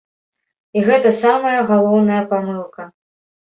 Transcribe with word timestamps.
І 0.77 0.83
гэта 0.87 1.11
самая 1.19 1.53
галоўная 1.69 2.21
памылка. 2.35 2.91